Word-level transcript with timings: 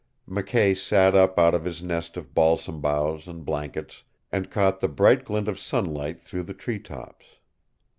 McKay 0.27 0.75
sat 0.75 1.13
up 1.13 1.37
out 1.37 1.53
of 1.53 1.63
his 1.63 1.83
nest 1.83 2.17
of 2.17 2.33
balsam 2.33 2.81
boughs 2.81 3.27
and 3.27 3.45
blankets 3.45 4.03
and 4.31 4.49
caught 4.49 4.79
the 4.79 4.87
bright 4.87 5.23
glint 5.23 5.47
of 5.47 5.59
sunlight 5.59 6.19
through 6.19 6.41
the 6.41 6.55
treetops. 6.55 7.35